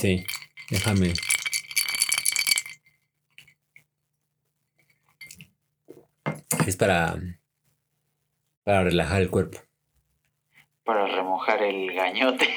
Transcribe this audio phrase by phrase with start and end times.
[0.00, 0.24] Sí,
[0.70, 1.12] déjame.
[6.66, 7.18] Es para,
[8.64, 9.58] para relajar el cuerpo.
[10.84, 12.48] Para remojar el gañote.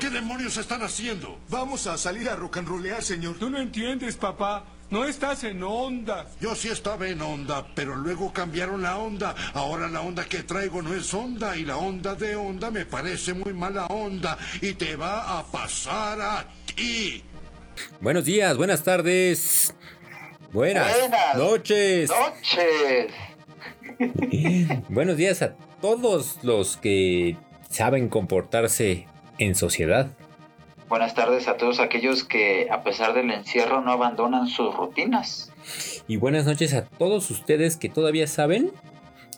[0.00, 1.40] ¿Qué demonios están haciendo?
[1.48, 3.40] Vamos a salir a rock and rollear, señor.
[3.40, 4.64] Tú no entiendes, papá.
[4.92, 6.26] No estás en onda.
[6.38, 9.34] Yo sí estaba en onda, pero luego cambiaron la onda.
[9.54, 13.32] Ahora la onda que traigo no es onda y la onda de onda me parece
[13.32, 16.44] muy mala onda y te va a pasar a
[16.76, 17.24] ti.
[18.02, 19.74] Buenos días, buenas tardes.
[20.52, 22.10] Buenas, Buenas noches.
[22.10, 23.12] Noches.
[24.90, 27.38] Buenos días a todos los que
[27.70, 29.06] saben comportarse
[29.38, 30.10] en sociedad.
[30.92, 35.50] Buenas tardes a todos aquellos que a pesar del encierro no abandonan sus rutinas.
[36.06, 38.70] Y buenas noches a todos ustedes que todavía saben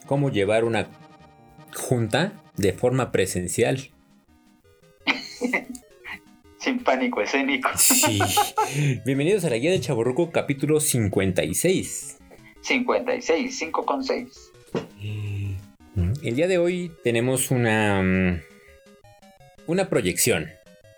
[0.05, 0.89] cómo llevar una
[1.73, 3.89] junta de forma presencial.
[6.57, 7.69] Sin pánico escénico.
[7.77, 8.19] Sí.
[9.05, 12.17] Bienvenidos a la guía del Chaborruco capítulo 56.
[12.63, 14.51] 56, 5 con 6.
[16.21, 18.41] El día de hoy tenemos una mm,
[19.67, 20.49] una proyección.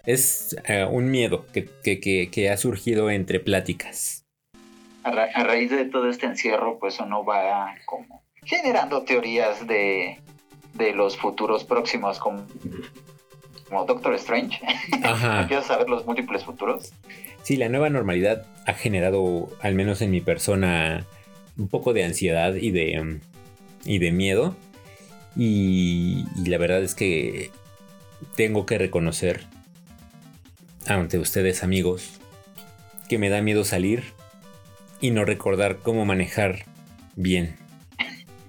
[0.08, 4.26] Es eh, un miedo que, que- que- que ha surgido entre pláticas.
[5.04, 10.20] A, ra- a raíz de todo este encierro, pues uno va como generando teorías de,
[10.76, 12.48] de los futuros próximos, como,
[13.68, 14.60] como Doctor Strange.
[15.04, 15.46] A
[15.78, 16.94] ver los múltiples futuros.
[17.44, 21.06] Sí, la nueva normalidad ha generado, al menos en mi persona,
[21.58, 23.20] un poco de ansiedad y de,
[23.84, 24.56] y de miedo.
[25.36, 27.52] Y, y la verdad es que
[28.38, 29.46] tengo que reconocer
[30.88, 32.20] ante ustedes amigos
[33.10, 34.04] que me da miedo salir
[35.00, 36.66] y no recordar cómo manejar
[37.16, 37.56] bien.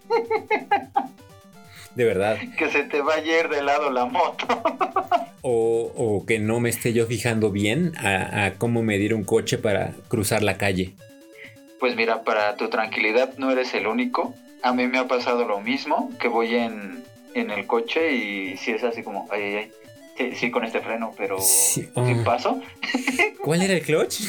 [1.94, 2.38] De verdad.
[2.56, 4.46] Que se te va a ir de lado la moto.
[5.40, 9.56] O, o que no me esté yo fijando bien a, a cómo medir un coche
[9.56, 10.94] para cruzar la calle.
[11.78, 14.34] Pues mira, para tu tranquilidad no eres el único.
[14.62, 17.04] A mí me ha pasado lo mismo, que voy en,
[17.34, 19.72] en el coche y si es así como, ay, ay, ay.
[20.18, 22.24] Sí, sí, con este freno, pero Sí, ¿sí oh.
[22.24, 22.60] paso?
[23.40, 24.20] ¿Cuál era el clutch?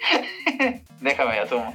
[1.00, 1.72] Déjame asumo.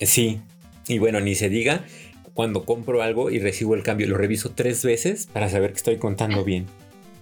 [0.00, 0.40] Sí.
[0.86, 1.84] Y bueno, ni se diga,
[2.32, 5.98] cuando compro algo y recibo el cambio, lo reviso tres veces para saber que estoy
[5.98, 6.66] contando bien.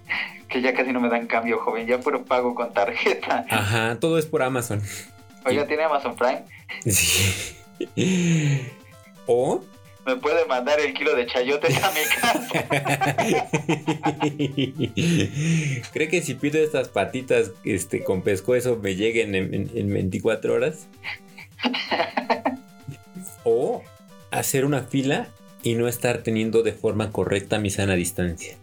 [0.47, 3.45] Que ya casi no me dan cambio, joven, ya puro pago con tarjeta.
[3.49, 4.81] Ajá, todo es por Amazon.
[5.45, 6.45] Oiga, ¿tiene Amazon Prime?
[6.85, 8.71] Sí.
[9.25, 9.76] O ¿Me puede
[10.57, 13.15] mandar el kilo de chayotes a mi casa?
[15.93, 20.53] ¿Cree que si pido estas patitas este, con pescuezo me lleguen en, en- en 24
[20.53, 20.87] horas?
[23.49, 23.81] O
[24.29, 25.27] hacer una fila
[25.63, 28.55] y no estar teniendo de forma correcta mi sana distancia.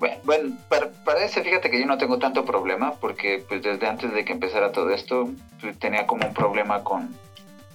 [0.00, 3.86] Bueno, bueno para, para ese fíjate que yo no tengo tanto problema porque pues desde
[3.86, 5.30] antes de que empezara todo esto
[5.60, 7.08] pues, tenía como un problema con,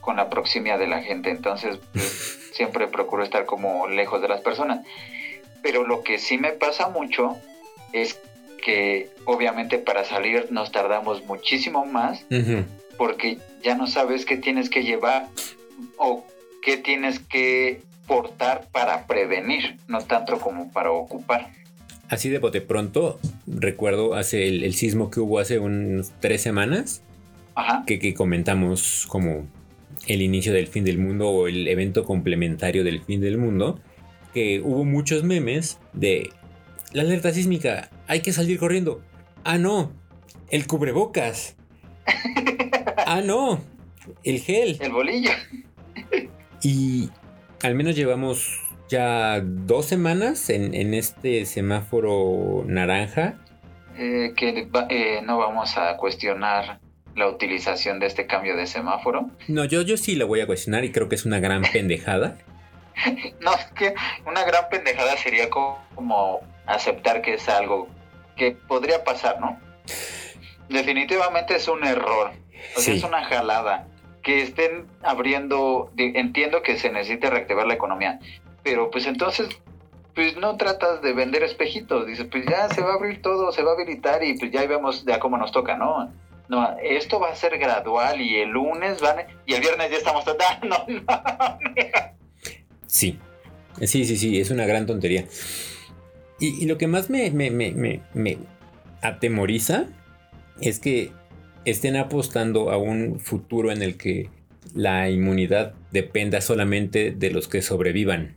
[0.01, 4.41] con la proximidad de la gente, entonces pues, siempre procuro estar como lejos de las
[4.41, 4.85] personas.
[5.63, 7.37] Pero lo que sí me pasa mucho
[7.93, 8.19] es
[8.63, 12.63] que obviamente para salir nos tardamos muchísimo más Ujú.
[12.97, 15.27] porque ya no sabes qué tienes que llevar
[15.97, 16.25] o
[16.61, 21.49] qué tienes que portar para prevenir, no tanto como para ocupar.
[22.09, 27.01] Así de bote pronto, recuerdo hace el, el sismo que hubo hace unas tres semanas,
[27.55, 27.83] Ajá.
[27.87, 29.47] que, que comentamos como
[30.07, 33.79] el inicio del fin del mundo o el evento complementario del fin del mundo,
[34.33, 36.29] que hubo muchos memes de
[36.93, 39.01] la alerta sísmica, hay que salir corriendo.
[39.43, 39.91] Ah, no,
[40.49, 41.55] el cubrebocas.
[43.03, 43.59] Ah, no,
[44.23, 44.77] el gel.
[44.79, 45.31] El bolillo.
[46.61, 47.09] Y
[47.61, 53.37] al menos llevamos ya dos semanas en, en este semáforo naranja.
[53.97, 56.79] Eh, que eh, no vamos a cuestionar
[57.15, 59.29] la utilización de este cambio de semáforo.
[59.47, 62.37] No, yo, yo sí la voy a cuestionar y creo que es una gran pendejada.
[63.41, 63.93] No, es que
[64.25, 67.87] una gran pendejada sería co- como aceptar que es algo
[68.35, 69.59] que podría pasar, ¿no?
[70.69, 72.31] Definitivamente es un error.
[72.75, 72.99] O sea, Sí.
[72.99, 73.87] es una jalada.
[74.23, 78.19] Que estén abriendo, entiendo que se necesita reactivar la economía,
[78.61, 79.49] pero pues entonces,
[80.13, 83.63] pues no tratas de vender espejitos, dices, pues ya se va a abrir todo, se
[83.63, 86.13] va a habilitar y pues ya vemos ya cómo nos toca, ¿no?
[86.51, 90.25] No, esto va a ser gradual y el lunes van, y el viernes ya estamos,
[90.27, 91.01] ah, no, no,
[92.87, 93.17] Sí.
[93.81, 95.23] Sí, sí, sí, es una gran tontería.
[96.41, 98.37] Y, y lo que más me, me, me, me, me
[99.01, 99.85] atemoriza
[100.59, 101.13] es que
[101.63, 104.29] estén apostando a un futuro en el que
[104.75, 108.35] la inmunidad dependa solamente de los que sobrevivan.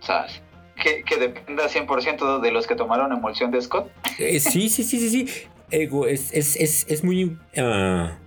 [0.00, 0.42] ¿sabes?
[0.82, 3.88] Que, que dependa 100% de los que tomaron emulsión de Scott.
[4.18, 5.46] Eh, sí, sí, sí, sí, sí.
[5.72, 8.18] Ego, es, es, es, es muy ah,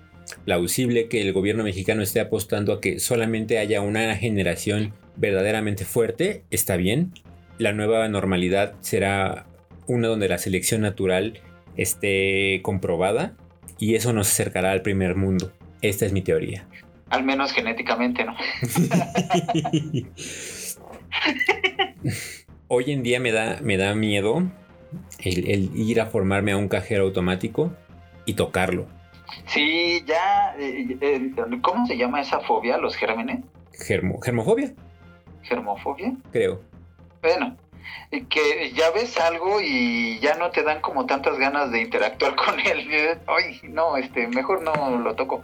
[0.44, 6.44] plausible que el gobierno mexicano esté apostando a que solamente haya una generación verdaderamente fuerte,
[6.52, 7.14] está bien.
[7.58, 9.46] La nueva normalidad será
[9.88, 11.40] una donde la selección natural
[11.78, 13.34] esté comprobada
[13.80, 15.54] y eso nos acercará al primer mundo.
[15.82, 16.68] Esta es mi teoría.
[17.10, 18.36] Al menos genéticamente, ¿no?
[22.68, 24.52] Hoy en día me da, me da miedo
[25.20, 27.72] el, el ir a formarme a un cajero automático
[28.26, 28.88] y tocarlo.
[29.48, 30.56] Sí, ya.
[30.60, 33.40] eh, eh, ¿Cómo se llama esa fobia, los gérmenes?
[33.74, 34.74] Germo, germofobia,
[35.44, 36.14] ¿Germofobia?
[36.32, 36.62] creo.
[37.22, 37.58] Bueno,
[38.30, 42.60] que ya ves algo y ya no te dan como tantas ganas de interactuar con
[42.60, 42.88] él.
[43.28, 45.44] Ay, no, este, mejor no lo toco.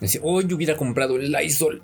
[0.00, 1.82] Dice, oh, yo hubiera comprado el Lysol.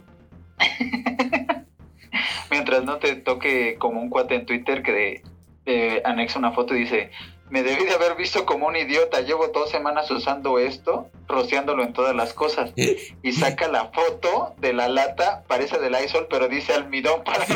[2.50, 5.22] Mientras no te toque como un cuate en Twitter que de,
[5.66, 7.10] eh, anexa una foto y dice,
[7.50, 11.92] me debí de haber visto como un idiota, llevo dos semanas usando esto, rociándolo en
[11.92, 12.72] todas las cosas.
[12.76, 17.44] Y saca la foto de la lata, parece del Lysol, pero dice almidón para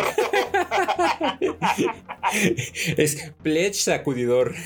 [2.97, 4.55] es pledge sacudidor.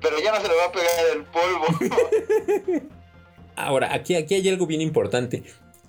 [0.00, 1.66] Pero ya no se le va a pegar el polvo.
[3.56, 5.42] Ahora, aquí, aquí hay algo bien importante.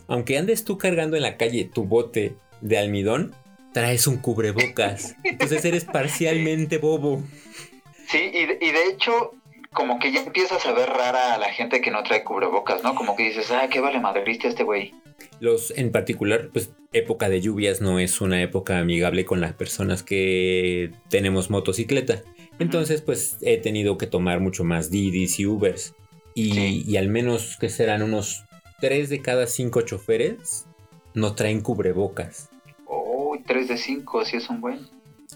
[0.08, 3.36] Aunque andes tú cargando en la calle tu bote de almidón,
[3.74, 5.16] traes un cubrebocas.
[5.24, 7.24] Entonces eres parcialmente bobo.
[8.10, 9.32] Sí, y, de- y de hecho,
[9.72, 12.96] como que ya empiezas a ver rara a la gente que no trae cubrebocas, ¿no?
[12.96, 14.94] Como que dices, ah, qué vale madriste este güey.
[15.40, 20.02] Los, en particular, pues época de lluvias no es una época amigable con las personas
[20.02, 22.24] que tenemos motocicleta.
[22.58, 25.94] Entonces, pues he tenido que tomar mucho más Didis y Ubers.
[26.34, 26.84] Y, Sí.
[26.88, 28.44] y al menos que serán unos
[28.82, 30.66] 3 de cada 5 choferes
[31.14, 32.49] no traen cubrebocas.
[33.40, 34.80] Uy, 3 de 5, sí es un buen.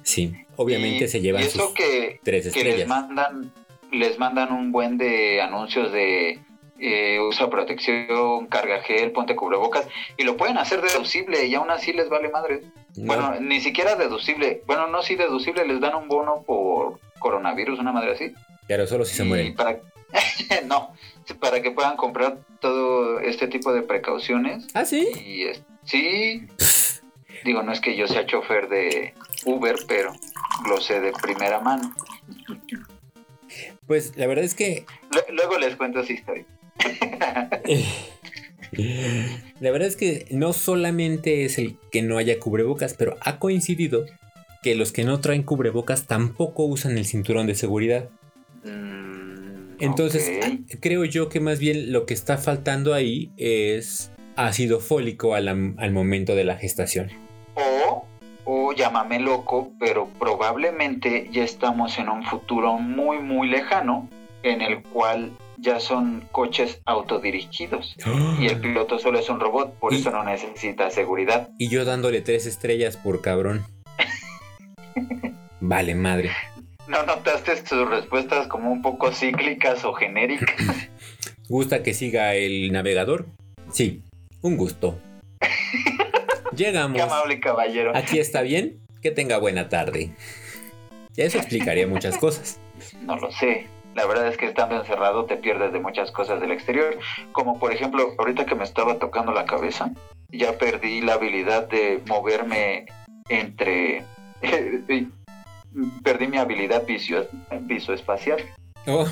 [0.03, 3.51] Sí, obviamente Y- se llevan y eso sus que, tres que les mandan,
[3.91, 6.39] les mandan un buen de anuncios de
[6.79, 11.93] eh, usa protección, carga gel, ponte cubrebocas, y lo pueden hacer deducible y aún así
[11.93, 12.63] les vale madre.
[12.97, 14.63] No, Bueno, ni siquiera deducible.
[14.67, 18.33] Bueno, no, sí deducible, les dan un bono por coronavirus, una madre así.
[18.67, 19.55] pero solo si se mueren.
[19.55, 19.79] Para...
[20.65, 20.93] no,
[21.39, 24.67] para que puedan comprar todo este tipo de precauciones.
[24.73, 25.07] Ah, sí.
[25.15, 25.45] Y
[25.87, 26.45] sí,
[27.43, 29.13] digo, no es que yo sea chofer de
[29.45, 30.13] Uber, pero
[30.67, 31.93] lo sé de primera mano.
[33.87, 36.45] Pues la verdad es que Lue- Luego les cuento esa historia.
[39.59, 44.05] La verdad es que no solamente es el que no haya cubrebocas, pero ha coincidido
[44.63, 48.09] que los que no traen cubrebocas tampoco usan el cinturón de seguridad.
[48.63, 50.39] Mm, Entonces,
[50.79, 56.33] creo yo que más bien lo que está faltando ahí es ácido fólico al momento
[56.35, 57.11] de la gestación.
[58.73, 64.09] O, llámame loco, pero probablemente ya estamos en un futuro muy, muy lejano
[64.43, 67.95] en el cual ya son coches autodirigidos
[68.39, 71.49] y el piloto solo es un robot, por Y- eso no necesita seguridad.
[71.57, 73.63] Y yo dándole tres estrellas por cabrón.
[75.61, 76.31] Vale, madre.
[76.87, 80.55] ¿No notaste sus respuestas como un poco cíclicas o genéricas?
[81.47, 83.27] ¿Gusta que siga el navegador?
[83.71, 84.01] Sí,
[84.41, 84.99] un gusto.
[86.55, 86.95] Llegamos.
[86.95, 87.91] Qué amable caballero.
[87.95, 88.79] Aquí está bien.
[89.01, 90.11] Que tenga buena tarde.
[91.17, 92.59] Eso explicaría muchas cosas.
[93.01, 93.67] No lo sé.
[93.95, 96.97] La verdad es que estando encerrado te pierdes de muchas cosas del exterior.
[97.31, 99.91] Como por ejemplo, ahorita que me estaba tocando la cabeza,
[100.29, 102.85] ya perdí la habilidad de moverme
[103.29, 104.03] entre...
[106.03, 107.27] perdí mi habilidad vicio,
[107.61, 108.39] visoespacial.
[108.87, 109.07] Oh.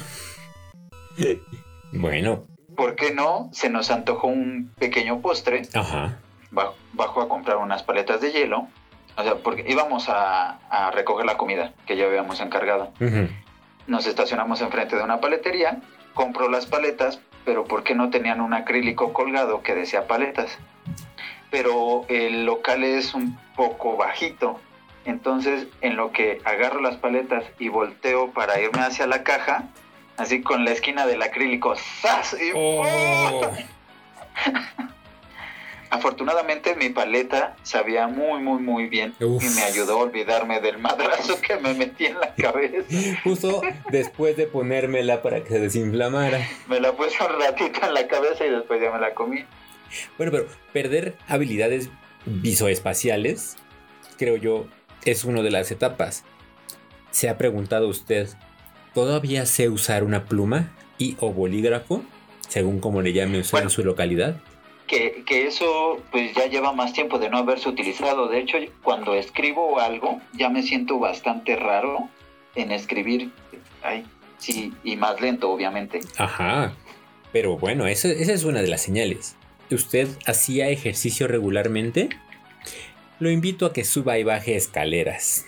[1.92, 2.46] Bueno,
[2.76, 3.50] ¿Por qué no?
[3.52, 5.64] Se nos antojó un pequeño postre.
[5.74, 6.18] ajá.
[6.52, 8.68] Bajo, bajo a comprar unas paletas de hielo.
[9.18, 12.92] O sea, porque íbamos a, a recoger la comida que ya habíamos encargado.
[13.88, 15.82] Nos estacionamos enfrente de una paletería,
[16.14, 20.58] compró las paletas, pero ¿por qué no tenían un acrílico colgado que decía paletas?
[21.50, 24.60] Pero el local es un poco bajito,
[25.04, 29.66] entonces en lo que agarro las paletas y volteo para irme hacia la caja,
[30.18, 32.34] así con la esquina del acrílico, ¡zas!
[32.40, 33.42] Y Oh.
[35.92, 39.44] Afortunadamente mi paleta sabía muy, muy, muy bien Uf.
[39.44, 42.88] y me ayudó a olvidarme del madrazo que me metí en la cabeza.
[43.24, 46.40] Justo después de ponérmela para que se desinflamara.
[46.68, 49.44] Me la puse un ratito en la cabeza y después ya me la comí.
[50.18, 51.90] Bueno, pero perder habilidades
[52.26, 53.58] visoespaciales,
[54.18, 54.68] creo yo,
[55.04, 56.24] es una de las etapas.
[57.12, 58.30] ¿Se ha preguntado usted,
[58.94, 62.02] ¿todavía sé usar una pluma y o bolígrafo?
[62.48, 63.66] Según como le llame usted Bueno.
[63.68, 64.38] en su localidad.
[64.92, 68.28] Que, que eso pues ya lleva más tiempo de no haberse utilizado.
[68.28, 72.10] De hecho, cuando escribo algo ya me siento bastante raro
[72.56, 73.32] en escribir
[73.84, 74.06] Ay,
[74.38, 76.02] sí, y más lento, obviamente.
[76.18, 76.74] Ajá.
[77.32, 79.38] Pero bueno, eso- esa es una de las señales.
[79.72, 82.10] ¿Usted hacía ejercicio regularmente?
[83.20, 85.46] Lo invito a que suba y baje escaleras.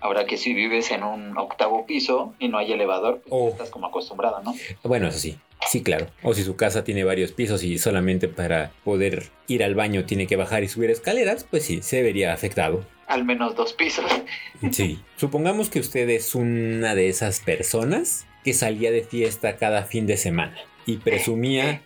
[0.00, 3.48] Ahora que si vives en un octavo piso y no hay elevador, pues Oh.
[3.50, 4.54] estás como acostumbrado, ¿no?
[4.82, 5.38] Bueno, eso sí.
[5.68, 6.06] Sí, claro.
[6.22, 10.26] O si su casa tiene varios pisos y solamente para poder ir al baño tiene
[10.26, 12.84] que bajar y subir escaleras, pues sí, se vería afectado.
[13.06, 14.10] Al menos dos pisos.
[14.72, 15.00] Sí.
[15.16, 20.18] Supongamos que usted es una de esas personas que salía de fiesta cada fin de
[20.18, 21.82] semana y presumía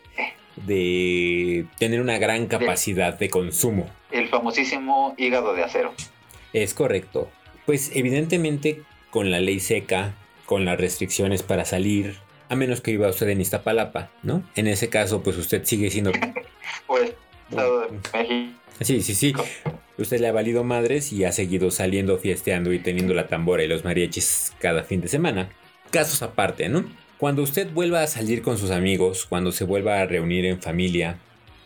[0.56, 3.88] de tener una gran capacidad de consumo.
[4.10, 5.94] El famosísimo hígado de acero.
[6.52, 7.30] Es correcto.
[7.66, 10.14] Pues evidentemente con la ley seca,
[10.46, 12.16] con las restricciones para salir,
[12.54, 14.42] a menos que viva usted en Iztapalapa, ¿no?
[14.54, 16.12] En ese caso, pues usted sigue siendo...
[16.86, 17.12] Pues,
[17.50, 18.58] Estado de México.
[18.80, 19.34] Sí, sí, sí.
[19.98, 23.68] Usted le ha valido madres y ha seguido saliendo, fiesteando y teniendo la tambora y
[23.68, 25.50] los mariachis cada fin de semana.
[25.90, 26.84] Casos aparte, ¿no?
[27.18, 31.18] Cuando usted vuelva a salir con sus amigos, cuando se vuelva a reunir en familia,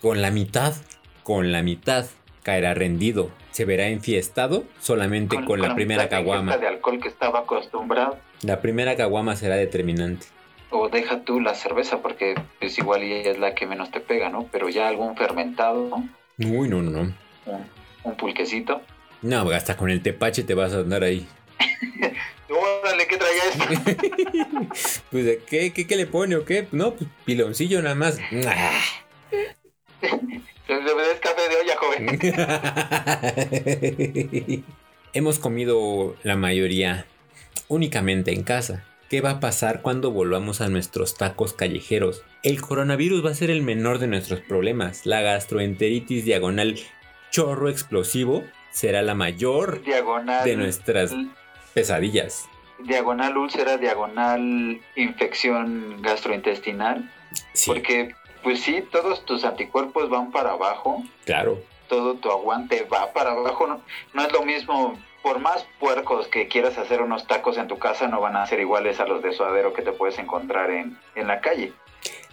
[0.03, 0.75] con la mitad,
[1.23, 2.07] con la mitad,
[2.43, 3.31] caerá rendido.
[3.51, 6.53] Se verá enfiestado solamente con, la primera caguama.
[6.53, 8.19] ingesta de alcohol que estaba acostumbrado.
[8.43, 10.27] La primera caguama será determinante.
[10.71, 14.29] O deja tú la cerveza porque es igual y es la que menos te pega,
[14.29, 14.47] ¿no?
[14.53, 16.09] Pero ya algún fermentado, ¿no?
[16.39, 17.15] Uy, no, no, no.
[17.47, 17.67] Un,
[18.05, 18.83] un pulquecito.
[19.23, 21.27] No, hasta con el tepache te vas a andar ahí.
[22.49, 23.65] Órale, ¿qué traía esto?
[25.11, 26.69] Pues, ¿de ¿qué, qué, qué le pone o qué?
[26.71, 28.19] No, pues piloncillo nada más.
[30.71, 32.21] Es café de olla, joven.
[35.15, 37.07] Hemos comido la mayoría
[37.69, 38.85] únicamente en casa.
[39.09, 42.23] ¿Qué va a pasar cuando volvamos a nuestros tacos callejeros?
[42.43, 45.07] El coronavirus va a ser el menor de nuestros problemas.
[45.07, 46.79] La gastroenteritis diagonal
[47.31, 50.45] chorro explosivo será la mayor Diagonal.
[50.45, 51.15] de nuestras
[51.73, 52.47] pesadillas.
[52.81, 57.11] Diagonal úlcera, diagonal infección gastrointestinal.
[57.55, 61.03] Sí, Porque, pues sí, todos tus anticuerpos van para abajo.
[61.25, 61.59] claro.
[61.89, 63.67] todo tu aguante va para abajo.
[63.67, 63.81] No,
[64.13, 68.07] no es lo mismo, por más puercos que quieras hacer unos tacos en tu casa,
[68.09, 71.27] no van a ser iguales a los de suadero que te puedes encontrar en, en
[71.27, 71.73] la calle.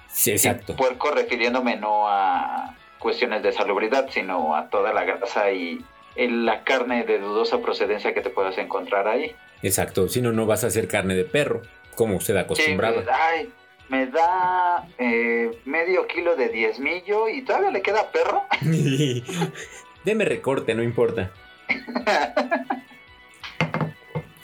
[0.07, 0.73] Sí, exacto.
[0.73, 5.83] Y puerco refiriéndome no a cuestiones de salubridad, sino a toda la grasa y
[6.15, 9.35] el- la carne de dudosa procedencia que te puedas encontrar ahí.
[9.61, 10.07] Exacto.
[10.07, 11.61] Si no, no vas a hacer carne de perro,
[11.95, 12.95] como usted Sí, acostumbraba.
[12.95, 13.51] pues, ay,
[13.89, 18.43] me da eh, medio kilo de diezmillo y todavía le queda perro.
[20.05, 21.31] Deme recorte, no importa.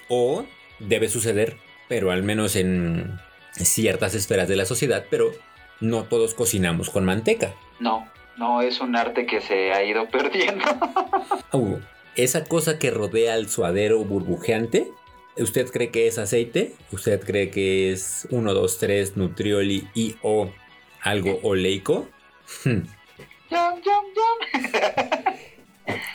[0.08, 0.46] O
[0.80, 3.20] debe suceder, pero al menos en
[3.54, 5.32] ciertas esferas de la sociedad, pero
[5.80, 7.54] no todos cocinamos con manteca.
[7.80, 10.66] No, no es un arte que se ha ido perdiendo.
[11.54, 11.80] Uh,
[12.16, 14.88] esa cosa que rodea al suadero burbujeante,
[15.36, 16.74] ¿usted cree que es aceite?
[16.94, 20.50] ¿Usted cree que es 1, 2, 3 nutrioli y o
[21.02, 22.08] algo oleico?
[22.64, 22.84] Hmm,
[23.52, 25.34] Yum, yum, yum.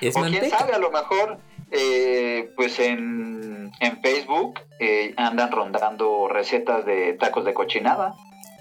[0.00, 1.38] Es o quién sabe, a lo mejor,
[1.70, 8.14] eh, pues en, en Facebook eh, andan rondando recetas de tacos de cochinada.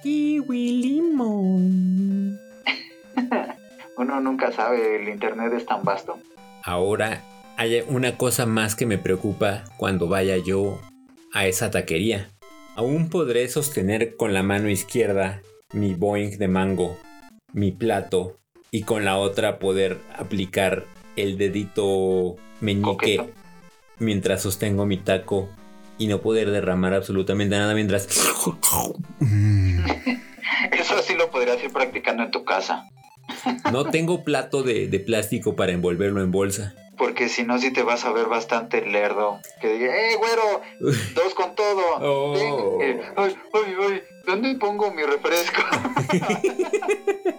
[0.04, 2.40] Kiwi limón.
[3.98, 6.20] Uno nunca sabe, el internet es tan vasto.
[6.64, 7.22] Ahora
[7.58, 10.80] hay una cosa más que me preocupa cuando vaya yo
[11.34, 12.30] a esa taquería.
[12.76, 15.42] Aún podré sostener con la mano izquierda
[15.74, 16.98] mi Boeing de mango,
[17.54, 18.38] mi plato,
[18.76, 20.84] y con la otra poder aplicar
[21.16, 23.22] el dedito meñique
[24.00, 25.48] mientras sostengo mi taco
[25.98, 28.06] y no poder derramar absolutamente nada mientras...
[30.74, 32.84] Eso sí lo podrías ir practicando en tu casa.
[33.72, 36.76] No tengo plato de, de plástico para envolverlo en bolsa.
[36.98, 39.40] Porque si no, sí te vas a ver bastante lerdo.
[39.62, 40.62] Que diga, ¡eh, güero!
[41.16, 41.82] ¡Dos con todo!
[42.02, 42.82] Oh.
[42.82, 44.04] Eh, ¡Ay, ay, ay!
[44.26, 45.62] ¿Dónde pongo mi refresco?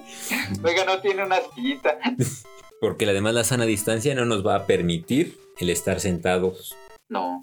[0.63, 1.99] Oiga, no tiene una sillita.
[2.81, 6.77] Porque además la sana distancia no nos va a permitir el estar sentados.
[7.09, 7.43] No.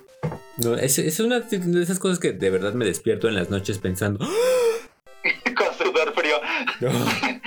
[0.57, 3.79] No, es, es una de esas cosas que de verdad me despierto en las noches
[3.79, 4.19] pensando.
[5.57, 6.35] con sudor frío.
[6.43, 7.39] "Ah,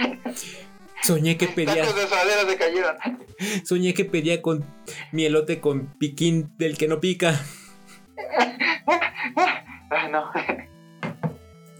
[1.02, 2.96] Soñé que pedía, Tacos de suadero se cayeron.
[3.64, 4.64] soñé que pedía con
[5.12, 7.40] mielote con piquín del que no pica.
[9.90, 10.30] Ay, no.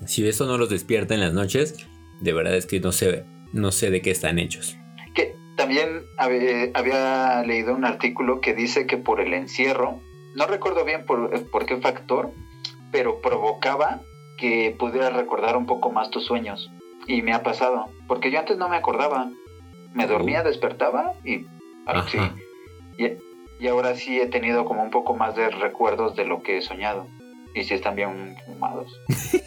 [0.07, 1.75] Si eso no los despierta en las noches,
[2.21, 4.76] de verdad es que no sé, no sé de qué están hechos.
[5.15, 10.00] Que también había, había leído un artículo que dice que por el encierro,
[10.35, 12.31] no recuerdo bien por, por qué factor,
[12.93, 14.00] pero provocaba
[14.38, 16.71] que pudieras recordar un poco más tus sueños.
[17.07, 19.31] Y me ha pasado, porque yo antes no me acordaba.
[19.95, 21.47] Me dormía, despertaba y...
[21.87, 22.19] ah, sí.
[22.99, 23.12] Y,
[23.65, 26.62] y ahora sí he tenido como un poco más de recuerdos de lo que he
[26.62, 27.07] soñado.
[27.55, 29.00] y si están bien fumados.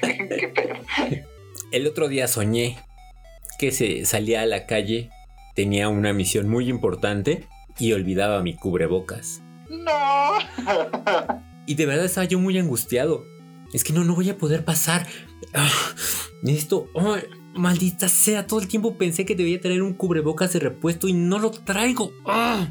[0.00, 0.74] Qué pedo.
[1.74, 2.78] El otro día soñé
[3.58, 5.10] que se salía a la calle,
[5.56, 7.48] tenía una misión muy importante
[7.80, 9.42] y olvidaba mi cubrebocas.
[9.68, 10.34] No.
[11.66, 13.24] Y de verdad estaba yo muy angustiado.
[13.72, 15.08] Es que no, no voy a poder pasar.
[15.52, 15.68] Ah,
[16.42, 16.86] necesito.
[16.94, 21.12] ay, maldita sea, todo el tiempo pensé que debía tener un cubrebocas de repuesto y
[21.12, 22.12] no lo traigo.
[22.24, 22.68] Ah.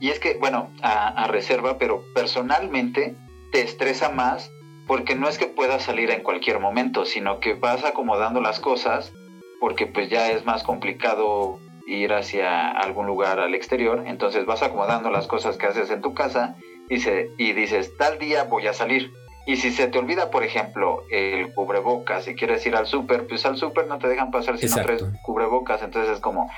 [0.00, 3.16] Y es que, bueno, a, a reserva, pero personalmente
[3.52, 4.50] te estresa más
[4.86, 9.12] porque no es que puedas salir en cualquier momento, sino que vas acomodando las cosas
[9.60, 15.10] porque pues ya es más complicado ir hacia algún lugar al exterior, entonces vas acomodando
[15.10, 16.56] las cosas que haces en tu casa
[16.88, 19.12] y, se- y dices, tal día voy a salir.
[19.48, 23.46] Y si se te olvida, por ejemplo, el cubrebocas, si quieres ir al súper, pues
[23.46, 24.96] al súper no te dejan pasar si no Exacto.
[25.06, 26.50] traes cubrebocas, entonces es como...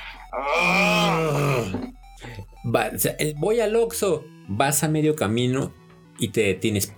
[3.37, 5.73] Voy al Oxxo, vas a medio camino
[6.19, 6.95] y te detienes.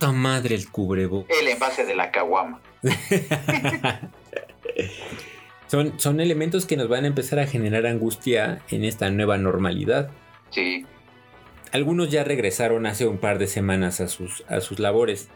[0.00, 1.36] Puta madre el cubrebocas.
[1.38, 2.62] El envase de la caguama.
[5.66, 10.08] son, son elementos que nos van a empezar a generar angustia en esta nueva normalidad.
[10.48, 10.86] Sí,
[11.72, 15.28] Algunos ya regresaron hace un par de semanas a sus, a sus labores.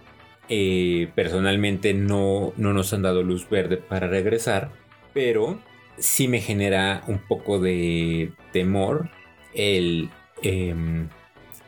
[0.48, 4.70] Eh, personalmente no, no nos han dado luz verde para regresar,
[5.12, 5.58] pero
[5.98, 9.10] sí me genera un poco de temor
[9.52, 10.08] el
[10.42, 11.10] em,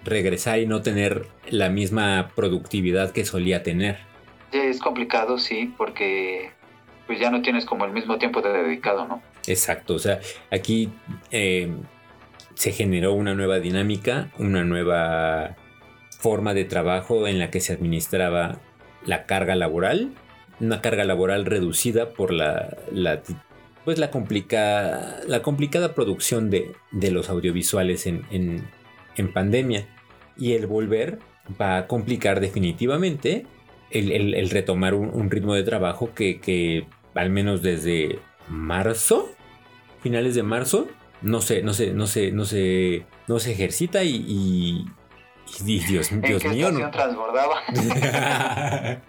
[0.07, 3.99] regresar y no tener la misma productividad que solía tener.
[4.53, 6.51] Es complicado, sí, porque
[7.07, 9.23] pues ya no tienes como el mismo tiempo de dedicado, ¿no?
[9.47, 10.21] Exacto, o sea,
[10.51, 10.89] aquí
[11.31, 11.79] em,
[12.55, 15.55] se generó una nueva dinámica, una nueva
[16.19, 18.59] forma de trabajo en la que se administraba
[19.05, 20.13] la carga laboral,
[20.59, 23.21] una carga laboral reducida por la, la,
[23.85, 28.65] pues la, complica- la complicada producción de, de los audiovisuales en, en-
[29.17, 29.87] en pandemia.
[30.39, 31.19] Y el volver
[31.61, 33.47] va a complicar definitivamente
[33.91, 38.19] el, el- el retomar un, un ritmo de trabajo que, que al menos desde
[38.49, 39.31] marzo,
[40.03, 40.89] finales de marzo,
[41.23, 44.85] no se, no se, no se, no se, no se ejercita y, y-
[45.65, 46.91] y Dios, ¿En Dios qué mío, no.
[46.91, 47.61] transbordaba?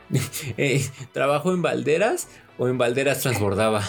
[0.58, 3.82] Eh, ¿Trabajo en Valderas o en Valderas transbordaba?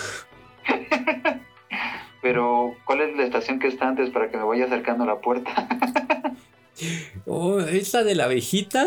[2.22, 5.20] Pero, ¿cuál es la estación que está antes para que me vaya acercando a la
[5.20, 5.68] puerta?
[7.26, 8.86] Oh, ¿Es la de la abejita?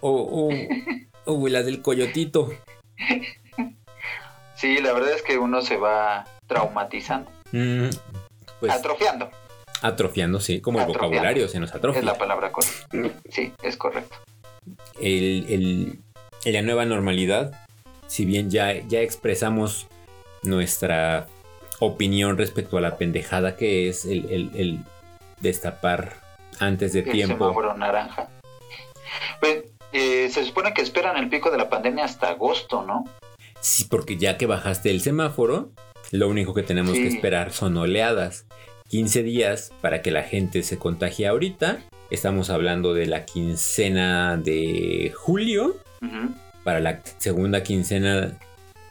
[0.00, 0.50] ¿O,
[1.26, 2.50] o, o la del coyotito?
[4.56, 7.88] sí, la verdad es que uno se va traumatizando, Mm,
[8.60, 9.30] pues atrofiando,
[9.82, 12.00] atrofiando, sí, como el vocabulario se nos atrofia.
[12.00, 12.86] es la palabra correcta.
[13.30, 14.16] Sí, es correcto.
[15.00, 15.98] el, el-
[16.52, 17.52] la nueva normalidad,
[18.06, 19.86] si bien ya, ya expresamos
[20.42, 21.26] nuestra
[21.80, 24.78] opinión respecto a la pendejada que es el- el
[25.40, 26.14] destapar
[26.60, 27.44] antes de El tiempo.
[27.44, 28.28] semáforo naranja.
[29.40, 33.04] Pues, eh, se supone que esperan el pico de la pandemia hasta agosto, ¿no?
[33.60, 35.70] Sí, porque ya que bajaste el semáforo,
[36.10, 38.46] lo único que tenemos que esperar son oleadas.
[38.88, 41.80] 15 días para que la gente se contagie ahorita.
[42.10, 45.76] Estamos hablando de la quincena de julio.
[46.64, 48.38] Para la segunda quincena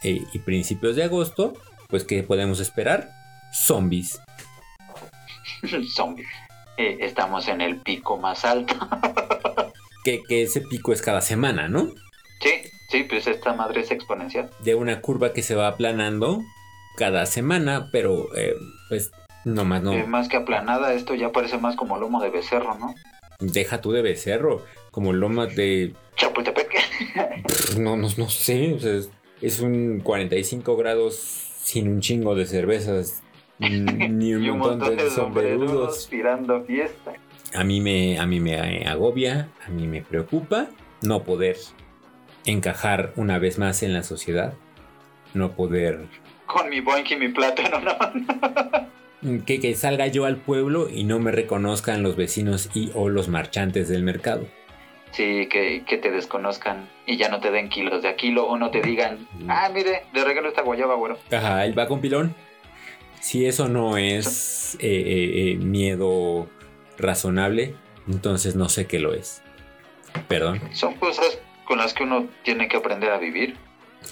[0.03, 1.53] eh, y principios de agosto,
[1.87, 3.09] pues ¿qué podemos esperar?
[3.53, 4.19] Zombies.
[5.95, 6.25] Zombie.
[6.77, 8.75] Eh, estamos en el pico más alto.
[10.03, 11.89] Que, que ese pico es cada semana, ¿no?
[12.39, 12.49] sí,
[12.87, 14.49] sí, pues esta madre es exponencial.
[14.59, 16.39] De una curva que se va aplanando
[16.95, 18.53] cada semana, pero eh,
[18.87, 19.11] pues
[19.43, 19.93] no.
[19.93, 22.93] Eh, más que aplanada, esto ya parece más como lomo de becerro, ¿no?
[23.39, 25.93] Deja tú de becerro, como loma de...
[26.15, 26.67] Chapultepec.
[27.77, 29.09] No, no, no sé, o sea, es,
[29.41, 31.15] es un 45 grados
[31.63, 33.23] sin un chingo de cervezas.
[33.59, 35.13] Mm, Ni un, y un montón, de sombrerudos.
[35.13, 37.13] sombrerudos tirando fiesta.
[37.53, 40.67] A mí me, a mí me agobia, a mí me preocupa
[41.01, 41.55] no poder
[42.45, 44.53] encajar una vez más en la sociedad,
[45.33, 46.07] no poder
[46.45, 48.87] Con mi boink y mi una mano.
[49.45, 53.27] que, que salga yo al pueblo y no me reconozcan los vecinos y o los
[53.27, 54.45] marchantes del mercado.
[55.11, 58.57] Sí, que, que te desconozcan y ya no te den kilos de a kilo o
[58.57, 61.15] no te digan, ah, mire, le regalo esta guayaba, bueno.
[61.31, 62.35] Ajá, él va con pilón.
[63.19, 66.49] Si eso no es eh, eh, eh, miedo
[66.97, 67.75] razonable,
[68.07, 69.41] entonces no sé qué lo es.
[70.27, 70.61] Perdón.
[70.73, 73.57] Son cosas con las que uno tiene que aprender a vivir.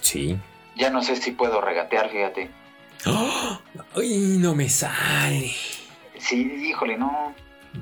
[0.01, 0.37] Sí.
[0.75, 2.49] Ya no sé si puedo regatear, fíjate.
[3.05, 3.59] ¡Oh!
[3.95, 5.51] ¡Ay, no me sale!
[6.17, 7.33] Sí, híjole, no.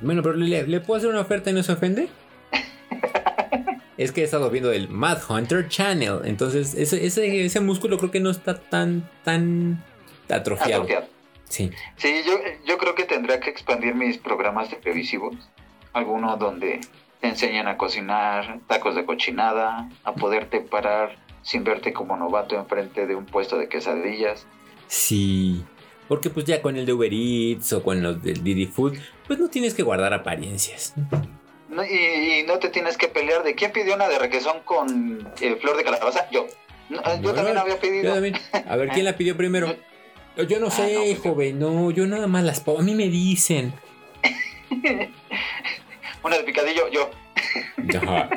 [0.02, 2.10] Bueno, pero ¿le, le puedo hacer una oferta y no se ofende?
[3.98, 6.20] es que he estado viendo el Mad Hunter Channel.
[6.26, 9.84] Entonces, ese, ese, ese músculo creo que no está tan, tan
[10.30, 10.84] atrofiado.
[10.84, 11.13] Atrofiado.
[11.54, 11.70] Sí.
[11.98, 12.34] Sí, yo,
[12.66, 15.36] yo creo que tendría que expandir mis programas televisivos.
[15.94, 16.82] Alguno donde
[17.22, 23.06] te enseñan a cocinar tacos de cochinada, a poderte parar sin verte como novato enfrente
[23.06, 24.48] de un puesto de quesadillas.
[24.88, 25.64] Sí,
[26.08, 29.38] porque pues ya con el de Uber Eats o con los del Didi Food, pues
[29.38, 30.96] no tienes que guardar apariencias.
[31.70, 35.32] No, y, y no te tienes que pelear de quién pidió una de requesón con
[35.40, 36.28] eh, flor de calabaza.
[36.32, 36.48] Yo.
[36.90, 38.06] No, yo No, también había pedido.
[38.06, 38.36] Yo también.
[38.68, 39.76] A ver, ¿quién la pidió primero?
[40.36, 42.80] Yo no Ah, sé, no, pues, joven, no, yo nada más las pongo.
[42.80, 43.74] A mí me dicen.
[46.24, 47.10] Una de picadillo, yo.
[47.98, 48.30] Ajá.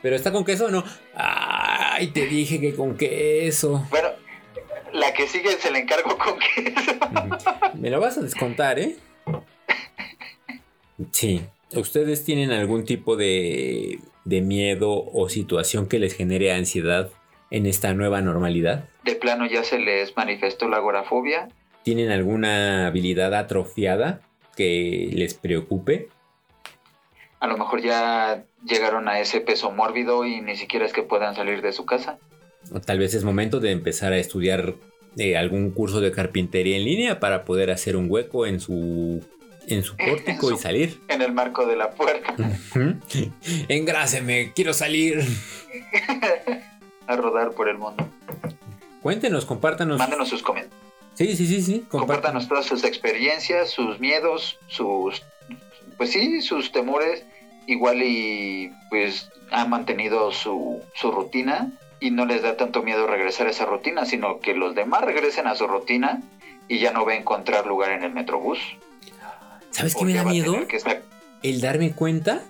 [0.00, 0.84] ¿Pero está con queso o no?
[1.14, 3.86] Ay, te dije que con queso.
[3.90, 4.08] Bueno,
[4.92, 6.92] la que sigue se la encargo con queso.
[7.74, 8.96] Me lo vas a descontar, ¿eh?
[11.12, 11.42] Sí.
[11.74, 17.10] ¿Ustedes tienen algún tipo de, de miedo o situación que les genere ansiedad
[17.50, 18.88] en esta nueva normalidad?
[19.04, 21.48] De plano ya se les manifestó la agorafobia.
[21.82, 24.20] ¿Tienen alguna habilidad atrofiada
[24.56, 26.08] que les preocupe?
[27.40, 31.34] A lo mejor ya llegaron a ese peso mórbido y ni siquiera es que puedan
[31.36, 32.18] salir de su casa.
[32.72, 34.74] O tal vez es momento de empezar a estudiar
[35.18, 39.22] eh, algún curso de carpintería en línea para poder hacer un hueco en su,
[39.68, 40.98] en su pórtico y su- salir.
[41.08, 42.34] En el marco de la puerta.
[43.68, 45.20] Engráseme, quiero salir.
[47.06, 48.08] a rodar por el mundo.
[49.04, 49.98] Cuéntenos, compártanos.
[49.98, 50.80] Mándenos sus comentarios.
[51.12, 51.72] Sí, sí, sí, sí.
[51.80, 51.90] compártanos.
[52.00, 55.22] Compártanos todas sus experiencias, sus miedos, sus,
[55.98, 57.22] pues sí, sus temores.
[57.66, 63.46] Igual y pues han mantenido su, su rutina y no les da tanto miedo regresar
[63.46, 66.22] a esa rutina, sino que los demás regresen a su rutina
[66.66, 68.58] y ya no va a encontrar lugar en el metrobús.
[69.70, 70.56] ¿Sabes qué me da miedo?
[70.70, 71.02] estar-
[71.42, 72.40] El darme cuenta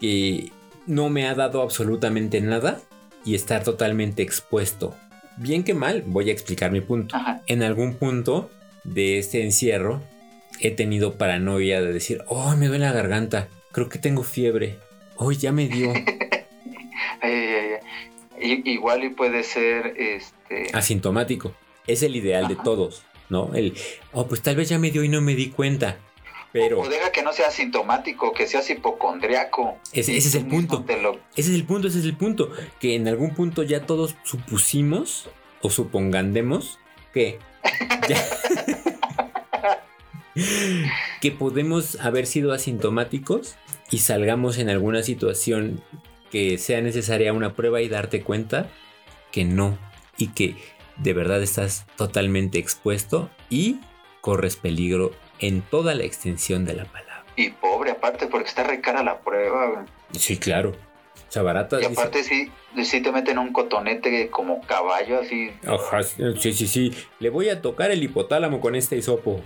[0.00, 0.52] que
[0.86, 2.80] no me ha dado absolutamente nada
[3.24, 4.94] y estar totalmente expuesto.
[5.36, 7.16] Bien que mal, voy a explicar mi punto.
[7.16, 7.42] Ajá.
[7.46, 8.50] En algún punto
[8.84, 10.02] de este encierro
[10.60, 14.78] he tenido paranoia de decir, oh, me duele la garganta, creo que tengo fiebre,
[15.16, 15.92] hoy ya me dio
[17.20, 17.70] Ay, ay,
[18.40, 18.62] ay.
[18.64, 21.54] Igual y puede ser este asintomático.
[21.86, 23.54] Es el ideal de todos, ¿no?
[23.54, 23.74] El,
[24.12, 25.98] oh, pues tal vez ya me dio y no me di cuenta.
[26.54, 29.76] Pero o deja que no sea sintomático, que seas hipocondriaco.
[29.92, 30.84] Ese- es el punto.
[31.02, 32.48] lo- Ese es el punto, ese es el punto.
[32.78, 35.28] Que en algún punto ya todos supusimos
[35.62, 36.78] o supongandemos
[37.12, 37.40] que
[38.08, 38.24] ya-
[41.20, 43.56] que podemos haber sido asintomáticos
[43.90, 45.82] y salgamos en alguna situación
[46.30, 48.68] que sea necesaria una prueba y darte cuenta
[49.32, 49.76] que no
[50.18, 50.54] y que
[50.98, 53.80] de verdad estás totalmente expuesto y
[54.20, 55.12] corres peligro
[55.46, 57.24] en toda la extensión de la palabra.
[57.36, 59.66] Y pobre, aparte, porque está re cara la prueba.
[59.70, 59.84] güey.
[60.12, 60.72] Sí, claro.
[61.30, 62.50] Chabarata Y dice- aparte, sí,
[62.84, 65.50] sí te meten un cotonete como caballo, así.
[65.66, 66.94] Ajá, sí, sí, sí.
[67.18, 69.40] Le voy a tocar el hipotálamo con este hisopo.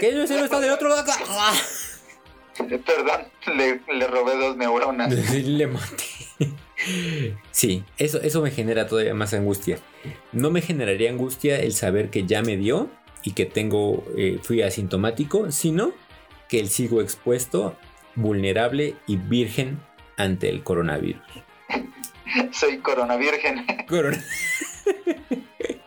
[0.00, 1.04] ¿Qué no no está del otro lado?
[2.56, 3.22] Perdón,
[3.56, 5.12] le, le robé dos neuronas.
[5.34, 6.04] Le maté.
[7.50, 9.78] Sí, eso, eso me genera todavía más angustia.
[10.32, 12.88] No me generaría angustia el saber que ya me dio
[13.22, 15.92] y que tengo, eh, fui asintomático, sino
[16.48, 17.76] que el sigo expuesto,
[18.14, 19.80] vulnerable y virgen
[20.16, 21.22] ante el coronavirus.
[22.52, 23.66] Soy coronavirgen.
[23.88, 24.22] Corona-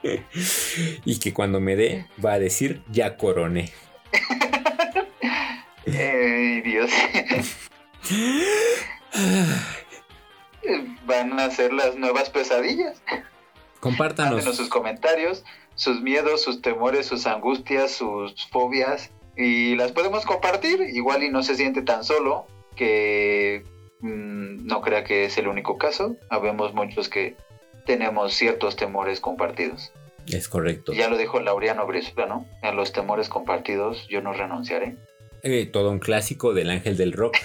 [1.06, 3.72] y que cuando me dé va a decir ya coroné.
[5.88, 6.92] Ay, Dios.
[11.06, 13.02] Van a ser las nuevas pesadillas.
[13.80, 14.36] Compártanos.
[14.36, 15.44] Mándenos sus comentarios,
[15.76, 19.12] sus miedos, sus temores, sus angustias, sus fobias.
[19.36, 20.82] Y las podemos compartir.
[20.82, 23.64] Igual y no se siente tan solo que
[24.02, 26.16] mm, no crea que es el único caso.
[26.30, 27.36] Habemos muchos que
[27.86, 29.92] tenemos ciertos temores compartidos.
[30.28, 30.94] Es correcto.
[30.94, 31.86] Ya lo dijo Laureano
[32.28, 32.46] ¿no?
[32.62, 34.96] A los temores compartidos yo no renunciaré.
[35.42, 37.38] Eh, todo un clásico del ángel del rock.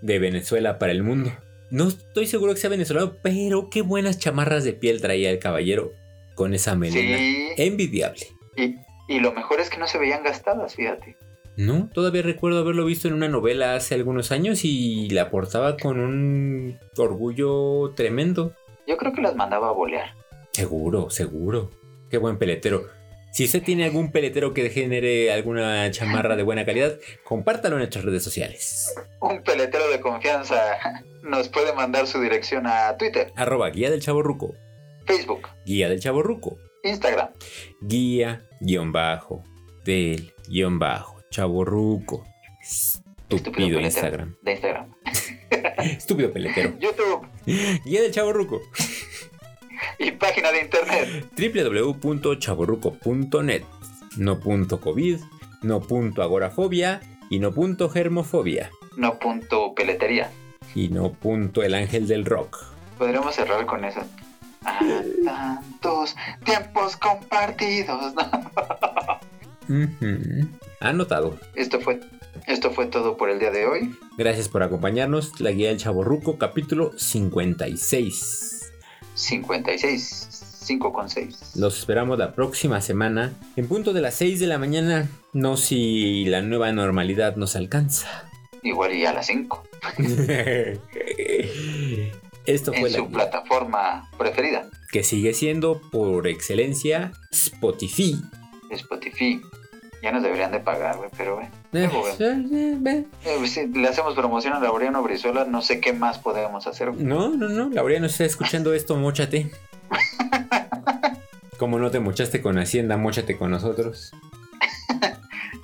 [0.00, 1.32] De Venezuela para el mundo.
[1.68, 5.92] No estoy seguro que sea venezolano, pero qué buenas chamarras de piel traía el caballero
[6.36, 7.18] con esa melena.
[7.18, 7.48] Sí.
[7.56, 8.28] Envidiable.
[8.56, 8.76] Y,
[9.08, 11.16] y lo mejor es que no se veían gastadas, fíjate.
[11.56, 15.98] No, todavía recuerdo haberlo visto en una novela hace algunos años y la portaba con
[15.98, 18.52] un orgullo tremendo.
[18.86, 20.14] Yo creo que las mandaba a bolear.
[20.52, 21.70] Seguro, seguro.
[22.10, 22.86] Qué buen peletero.
[23.32, 28.04] Si usted tiene algún peletero que genere alguna chamarra de buena calidad, compártalo en nuestras
[28.04, 28.94] redes sociales.
[29.20, 30.56] Un peletero de confianza
[31.22, 34.54] nos puede mandar su dirección a Twitter, Arroba guía del chaborruco.
[35.06, 35.35] Facebook,
[35.66, 36.58] Guía del chaborruco.
[36.84, 37.30] Instagram.
[37.80, 39.42] Guía guion bajo
[39.84, 42.24] del guion bajo chaborruco.
[43.28, 44.36] Estúpido Instagram.
[44.42, 44.94] De Instagram.
[45.98, 46.74] Estúpido peletero.
[46.78, 47.26] YouTube
[47.84, 48.60] Guía del chaborruco.
[49.98, 51.26] y página de internet.
[51.36, 53.62] www.chaborruco.net.
[54.18, 55.18] No punto COVID,
[55.62, 58.70] no punto agorafobia y no punto germofobia.
[58.96, 60.30] no punto peletería.
[60.76, 62.56] Y no punto el ángel del rock.
[62.98, 64.00] Podríamos cerrar con eso.
[64.66, 64.80] Ah,
[65.24, 68.14] tantos tiempos compartidos.
[69.68, 70.48] Ujú.
[70.80, 71.38] Anotado.
[71.54, 72.00] Esto fue,
[72.46, 73.96] esto fue todo por el día de hoy.
[74.18, 75.40] Gracias por acompañarnos.
[75.40, 78.72] La guía del Chaborruco, capítulo 56.
[79.14, 80.28] 56,
[80.64, 81.52] 5 con 6.
[81.56, 85.08] Los esperamos la próxima semana en punto de las 6 de la mañana.
[85.32, 88.28] No si la nueva normalidad nos alcanza.
[88.62, 89.62] Igual y a las 5.
[92.46, 94.68] Esto En su plataforma preferida.
[94.92, 98.20] que sigue siendo por excelencia Spotify.
[98.70, 99.40] Spotify.
[100.02, 101.46] Ya nos deberían de pagar, güey, pero güey.
[101.72, 106.66] Eh, eh, eh, si le hacemos promoción a Laureano Brizuela, no sé qué más podemos
[106.66, 106.92] hacer.
[106.92, 107.04] güey.
[107.04, 109.50] No, no, no, Laureano está escuchando esto, mochate.
[111.58, 114.12] Como no te mochaste con Hacienda, mochate con nosotros.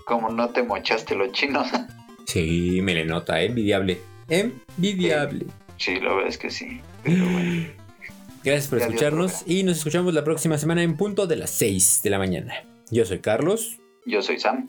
[0.06, 1.68] Como no te mochaste los chinos.
[2.24, 4.00] Sí, me le nota, envidiable.
[4.28, 5.40] Envidiable.
[5.40, 5.52] sí,
[5.90, 6.80] la verdad es que sí.
[7.02, 7.66] Pero bueno.
[8.44, 12.10] Gracias por escucharnos y nos escuchamos la próxima semana en punto de las 6 de
[12.10, 12.64] la mañana.
[12.90, 13.78] Yo soy Carlos.
[14.04, 14.68] Yo soy Sam.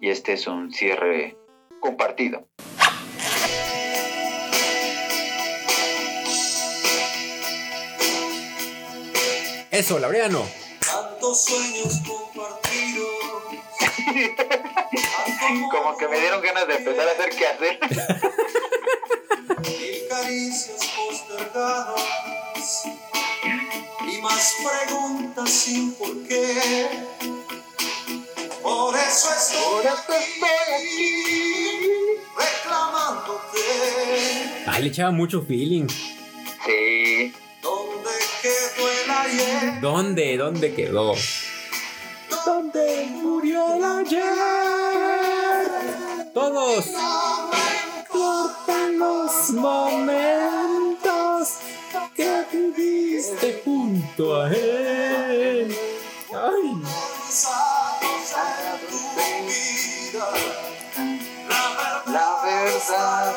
[0.00, 1.36] Y este es un cierre
[1.80, 2.46] compartido.
[9.70, 10.46] Eso, Laureano.
[10.80, 13.08] Tantos sueños compartidos.
[15.70, 17.78] Como que me dieron ganas de empezar a hacer qué hacer.
[20.20, 22.82] Caricias postergadas.
[24.02, 26.88] Y más preguntas sin por qué.
[28.60, 30.42] Por eso estoy aquí.
[32.36, 33.60] Reclamándote.
[34.66, 35.86] Ay, le echaba mucho feeling.
[36.66, 37.32] Sí.
[37.62, 38.10] ¿Dónde
[38.42, 39.80] quedó el ayer?
[39.80, 40.36] ¿Dónde?
[40.36, 41.14] ¿Dónde quedó?
[42.44, 44.34] ¿Dónde murió el ayer?
[46.34, 46.86] Todos.
[49.58, 51.48] Momentos
[52.14, 55.76] que viviste junto a él.
[56.32, 56.82] Ay.
[62.06, 63.34] La verdad.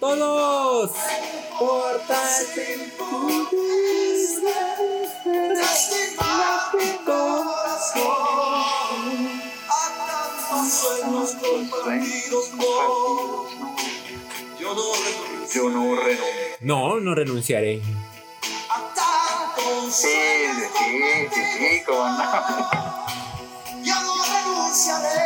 [0.00, 0.90] Todos.
[10.06, 13.41] Tantos sueños compartidos no.
[14.72, 16.56] Yo no renuncio Yo no renuncio.
[16.60, 17.82] No, no renunciaré.
[19.90, 20.08] Sí, sí,
[20.78, 23.04] sí, sí, sí, como no.
[23.84, 25.20] Yo no renunciaré.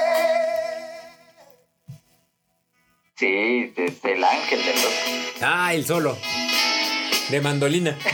[3.15, 5.43] Sí, desde el ángel del rock.
[5.43, 6.19] Ah, el solo.
[7.31, 7.97] De mandolina.